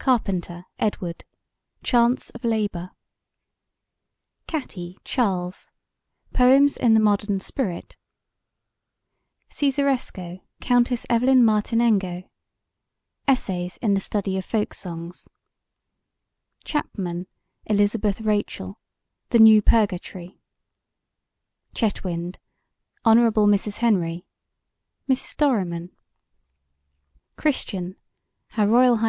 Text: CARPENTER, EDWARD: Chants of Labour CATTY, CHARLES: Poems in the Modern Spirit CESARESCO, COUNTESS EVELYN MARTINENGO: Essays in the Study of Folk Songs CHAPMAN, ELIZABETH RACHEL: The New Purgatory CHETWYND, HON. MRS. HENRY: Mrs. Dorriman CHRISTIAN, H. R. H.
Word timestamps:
CARPENTER, 0.00 0.64
EDWARD: 0.80 1.22
Chants 1.84 2.30
of 2.30 2.42
Labour 2.42 2.90
CATTY, 4.48 4.98
CHARLES: 5.04 5.70
Poems 6.34 6.76
in 6.76 6.94
the 6.94 6.98
Modern 6.98 7.38
Spirit 7.38 7.94
CESARESCO, 9.50 10.40
COUNTESS 10.60 11.06
EVELYN 11.08 11.44
MARTINENGO: 11.44 12.24
Essays 13.28 13.76
in 13.76 13.94
the 13.94 14.00
Study 14.00 14.36
of 14.36 14.44
Folk 14.44 14.74
Songs 14.74 15.28
CHAPMAN, 16.64 17.28
ELIZABETH 17.68 18.22
RACHEL: 18.22 18.80
The 19.28 19.38
New 19.38 19.62
Purgatory 19.62 20.40
CHETWYND, 21.74 22.40
HON. 23.04 23.18
MRS. 23.18 23.76
HENRY: 23.78 24.26
Mrs. 25.08 25.36
Dorriman 25.36 25.90
CHRISTIAN, 27.36 27.94
H. 28.58 28.58
R. 28.58 28.94
H. 28.94 28.98